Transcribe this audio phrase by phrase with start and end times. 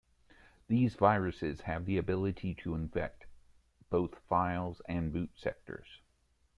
[0.67, 3.27] These viruses have the ability to infect
[3.91, 6.01] both files and boot sectors.